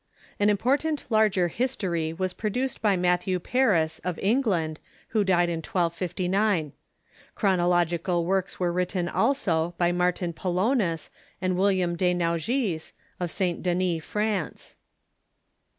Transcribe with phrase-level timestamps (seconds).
[0.39, 5.57] An important larger history Avas produced by Mat thew Paris, of England, who died in
[5.57, 6.73] 1259.
[7.35, 13.61] Chronological works were written also by Martin Polonus and William de Naugis, of St.
[13.61, 14.75] Denis, France.